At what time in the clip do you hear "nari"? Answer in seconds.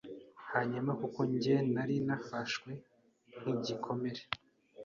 1.73-1.95